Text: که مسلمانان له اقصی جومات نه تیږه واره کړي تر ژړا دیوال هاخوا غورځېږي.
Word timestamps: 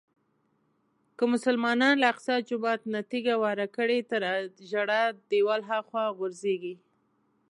که 1.17 1.23
مسلمانان 1.33 1.93
له 2.01 2.05
اقصی 2.13 2.35
جومات 2.49 2.81
نه 2.93 3.01
تیږه 3.09 3.35
واره 3.41 3.67
کړي 3.75 3.99
تر 4.11 4.21
ژړا 4.69 5.03
دیوال 5.29 5.61
هاخوا 5.69 6.05
غورځېږي. 6.17 6.75